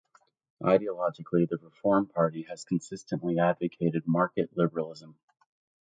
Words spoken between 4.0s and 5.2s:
market liberalism.